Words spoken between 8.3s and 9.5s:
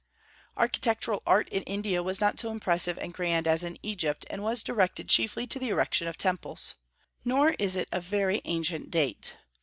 ancient date.